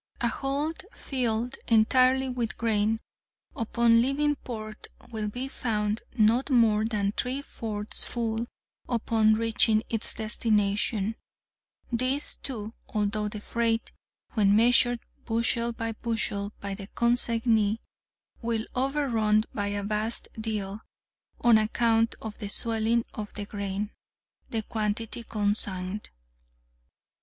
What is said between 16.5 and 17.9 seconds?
by the consignee,